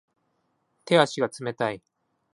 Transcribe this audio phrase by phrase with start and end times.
[0.83, 1.79] 手足が冷たい